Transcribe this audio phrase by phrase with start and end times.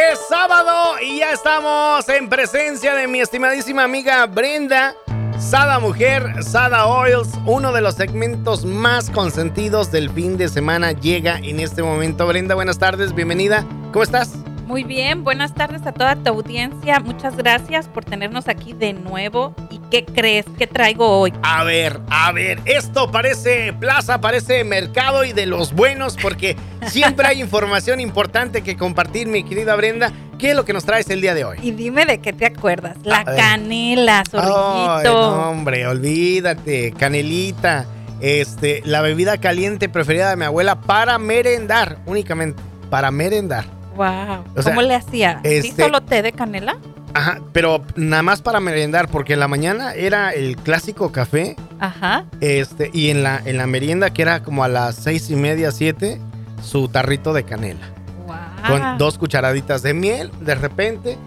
[0.00, 4.94] es sábado y ya estamos en presencia de mi estimadísima amiga Brenda.
[5.38, 11.38] Sada Mujer, Sada Oils, uno de los segmentos más consentidos del fin de semana llega
[11.38, 12.26] en este momento.
[12.26, 13.64] Brenda, buenas tardes, bienvenida.
[13.92, 14.32] ¿Cómo estás?
[14.70, 17.00] Muy bien, buenas tardes a toda tu audiencia.
[17.00, 19.52] Muchas gracias por tenernos aquí de nuevo.
[19.68, 20.46] ¿Y qué crees?
[20.56, 21.32] ¿Qué traigo hoy?
[21.42, 26.56] A ver, a ver, esto parece plaza, parece mercado y de los buenos porque
[26.86, 30.12] siempre hay información importante que compartir, mi querida Brenda.
[30.38, 31.58] ¿Qué es lo que nos traes el día de hoy?
[31.60, 32.96] Y dime de qué te acuerdas.
[33.02, 35.12] La canela, zorrillito.
[35.12, 37.86] no, hombre, olvídate, canelita.
[38.20, 43.79] Este, la bebida caliente preferida de mi abuela para merendar, únicamente, para merendar.
[44.00, 44.44] Wow.
[44.64, 45.40] ¿Cómo le hacía?
[45.44, 46.78] ¿Sí este, solo té de canela?
[47.12, 51.54] Ajá, pero nada más para merendar, porque en la mañana era el clásico café.
[51.80, 52.24] Ajá.
[52.40, 55.70] Este, y en la, en la merienda, que era como a las seis y media,
[55.70, 56.18] siete,
[56.64, 57.90] su tarrito de canela.
[58.26, 58.36] Wow.
[58.68, 61.18] Con dos cucharaditas de miel, de repente,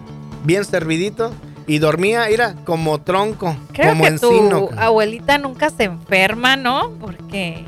[0.42, 1.32] bien servidito.
[1.68, 4.66] Y dormía, era como tronco, Creo como que encino.
[4.66, 6.90] Tu abuelita nunca se enferma, ¿no?
[7.00, 7.64] Porque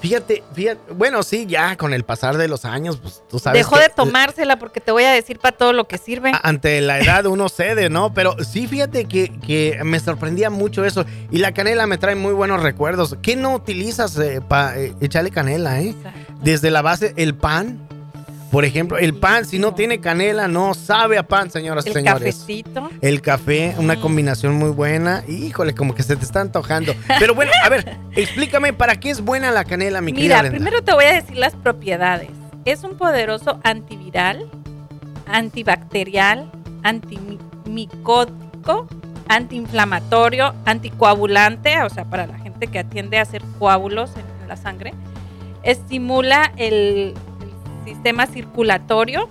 [0.00, 3.58] Fíjate, fíjate, bueno, sí, ya con el pasar de los años, pues tú sabes.
[3.58, 6.32] Dejó de tomársela porque te voy a decir para todo lo que sirve.
[6.42, 8.14] Ante la edad uno cede, ¿no?
[8.14, 11.04] Pero sí, fíjate que, que, me sorprendía mucho eso.
[11.30, 13.16] Y la canela me trae muy buenos recuerdos.
[13.22, 15.94] ¿Qué no utilizas eh, para eh, echarle canela, eh?
[16.42, 17.87] Desde la base, el pan.
[18.50, 22.22] Por ejemplo, el pan, si no tiene canela, no sabe a pan, señoras y señores.
[22.22, 22.90] El cafecito.
[23.02, 24.00] El café, una mm.
[24.00, 25.22] combinación muy buena.
[25.28, 26.94] Híjole, como que se te está antojando.
[27.18, 30.82] Pero bueno, a ver, explícame, ¿para qué es buena la canela, mi querida Mira, primero
[30.82, 32.30] te voy a decir las propiedades.
[32.64, 34.50] Es un poderoso antiviral,
[35.26, 36.50] antibacterial,
[36.82, 38.88] antimicótico,
[39.28, 44.94] antiinflamatorio, anticoagulante, o sea, para la gente que atiende a hacer coágulos en la sangre.
[45.62, 47.14] Estimula el
[47.88, 49.28] sistema circulatorio,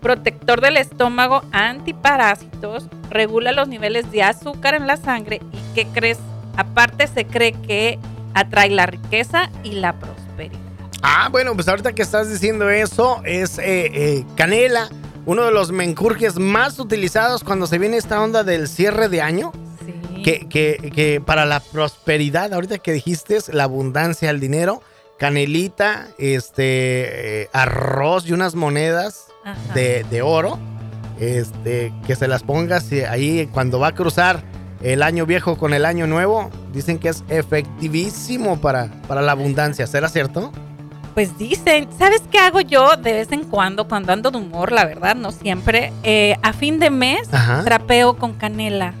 [0.00, 6.18] protector del estómago, antiparásitos, regula los niveles de azúcar en la sangre y ¿qué crees?
[6.56, 7.98] Aparte se cree que
[8.34, 10.58] atrae la riqueza y la prosperidad.
[11.02, 14.88] Ah, bueno, pues ahorita que estás diciendo eso, es eh, eh, canela,
[15.26, 19.52] uno de los mencurjes más utilizados cuando se viene esta onda del cierre de año.
[20.24, 24.82] Que, que, que para la prosperidad, ahorita que dijiste, la abundancia, el dinero,
[25.18, 29.28] canelita, este, eh, arroz y unas monedas
[29.74, 30.58] de, oro,
[31.20, 34.42] este, que se las pongas ahí cuando va a cruzar
[34.82, 39.86] el año viejo con el año nuevo, dicen que es efectivísimo para, para la abundancia,
[39.86, 40.52] ¿será cierto?
[41.14, 44.84] Pues dicen, ¿sabes qué hago yo de vez en cuando, cuando ando de humor, la
[44.84, 45.92] verdad, no siempre?
[46.02, 47.28] Eh, a fin de mes
[47.64, 48.92] trapeo con canela.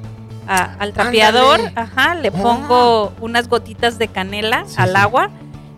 [0.46, 5.30] al trapeador, ajá, le pongo unas gotitas de canela al agua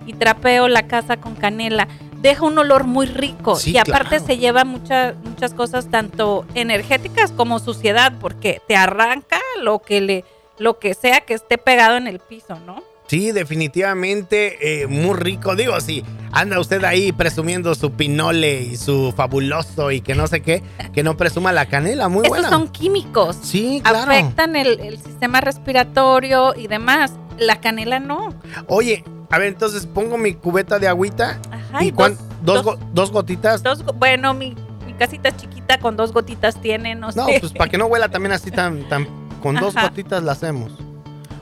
[0.09, 1.87] y trapeo la casa con canela.
[2.21, 7.61] Deja un olor muy rico y aparte se lleva muchas muchas cosas tanto energéticas como
[7.61, 10.25] suciedad porque te arranca lo que le
[10.59, 12.83] lo que sea que esté pegado en el piso, ¿no?
[13.07, 15.57] Sí, definitivamente eh, muy rico.
[15.57, 20.43] Digo, si anda usted ahí presumiendo su pinole y su fabuloso y que no sé
[20.43, 23.39] qué, que no presuma la canela, muy Esos son químicos.
[23.43, 24.11] Sí, claro.
[24.13, 27.13] Afectan el, el sistema respiratorio y demás.
[27.39, 28.35] La canela no.
[28.67, 31.39] Oye, a ver, entonces pongo mi cubeta de agüita.
[31.51, 33.63] Ajá, ¿Y, dos, dos, gotitas?
[33.63, 34.55] Dos, bueno, mi,
[34.99, 37.19] casita es chiquita con dos gotitas tiene, no, sé.
[37.19, 39.07] No, pues para que no huela también así tan, tan
[39.43, 40.73] con dos gotitas la hacemos.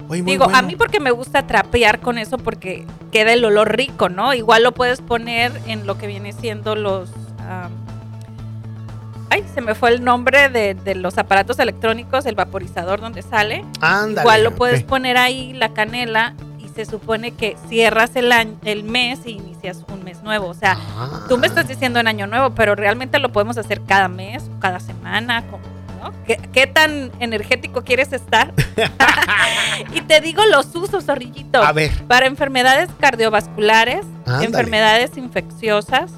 [0.09, 4.35] Digo, a mí porque me gusta trapear con eso porque queda el olor rico, ¿no?
[4.35, 7.11] Igual lo puedes poner en lo que viene siendo los...
[9.31, 13.65] ay, se me fue el nombre de, los aparatos electrónicos, el vaporizador donde sale.
[13.81, 16.35] Ándale, Igual lo puedes poner ahí, la canela,
[16.77, 20.47] se supone que cierras el, año, el mes e inicias un mes nuevo.
[20.49, 20.79] O sea,
[21.27, 24.79] tú me estás diciendo en año nuevo, pero realmente lo podemos hacer cada mes, cada
[24.79, 26.13] semana, ¿no?
[26.27, 28.53] ¿Qué, tan energético quieres estar?
[29.95, 31.63] y te digo los usos, zorrillito.
[31.63, 31.93] A ver.
[32.05, 34.05] Para enfermedades cardiovasculares,
[34.43, 36.13] enfermedades infecciosas,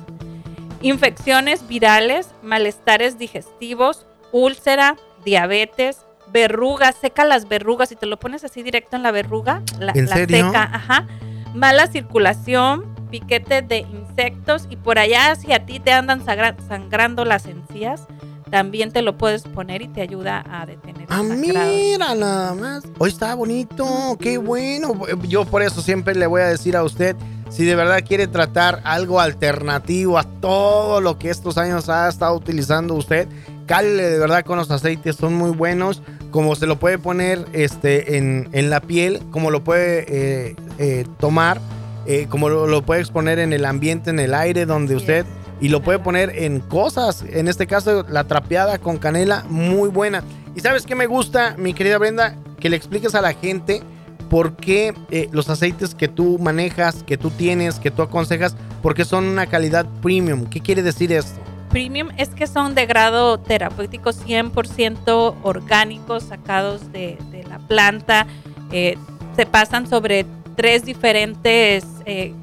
[0.82, 5.98] infecciones virales, malestares digestivos, úlcera, diabetes,
[6.32, 10.62] verrugas, seca las verrugas y te lo pones así directo en la verruga, la, seca,
[10.72, 11.06] ajá.
[11.54, 17.46] Mala circulación, piquete de insectos y por allá si a ti te andan sangrando las
[17.46, 18.06] encías,
[18.50, 21.06] también te lo puedes poner y te ayuda a detener.
[21.08, 22.84] Ah, mira nada más.
[22.98, 24.94] Hoy está bonito, qué bueno.
[25.26, 27.16] Yo por eso siempre le voy a decir a usted,
[27.50, 32.34] si de verdad quiere tratar algo alternativo a todo lo que estos años ha estado
[32.34, 33.28] utilizando usted,
[33.66, 38.16] cale de verdad con los aceites, son muy buenos como se lo puede poner este,
[38.16, 41.60] en, la piel, como lo puede eh, eh, tomar,
[42.06, 45.26] eh, como lo, puede exponer en el ambiente, en el aire, donde usted
[45.60, 47.24] y lo puede poner en cosas.
[47.28, 50.22] En este caso, la trapeada con canela, muy buena.
[50.54, 52.36] ¿Y sabes qué me gusta, mi querida Brenda?
[52.60, 53.82] Que le expliques a la gente
[54.30, 59.04] por qué eh, los aceites que tú manejas, que tú tienes, que tú aconsejas, porque
[59.04, 60.46] son una calidad premium.
[60.46, 61.40] ¿Qué quiere decir esto?
[61.78, 67.16] Premium es que son de grado terapéutico 100% orgánicos, sacados de,
[67.48, 68.26] la planta.
[68.72, 68.98] Eh,
[69.36, 70.26] se pasan sobre
[70.56, 72.34] tres diferentes eh,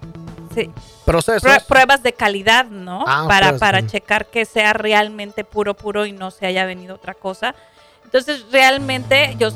[1.04, 1.64] procesos.
[1.64, 3.04] pruebas de calidad, ¿no?
[3.06, 7.14] Ah, para, para checar que sea realmente puro, puro y no se haya venido otra
[7.14, 7.56] cosa.
[8.06, 9.50] Entonces, realmente yo,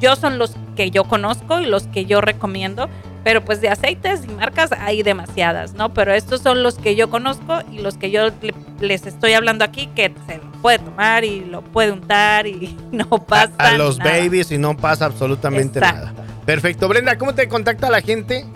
[0.00, 2.88] yo son los que yo conozco y los que yo recomiendo,
[3.26, 5.92] pero pues de aceites y marcas hay demasiadas, ¿no?
[5.92, 8.28] Pero estos son los que yo conozco y los que yo
[8.78, 13.08] les estoy hablando aquí que se lo puede tomar y lo puede untar y no
[13.08, 16.14] pasa A, a los babies y no pasa absolutamente nada.
[16.44, 16.86] Perfecto.
[16.86, 18.46] Brenda, ¿cómo te contacta la gente?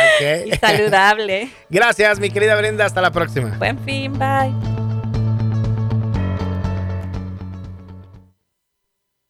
[0.45, 1.49] y saludable.
[1.69, 2.85] Gracias, mi querida Brenda.
[2.85, 3.55] Hasta la próxima.
[3.59, 4.76] Buen fin, bye.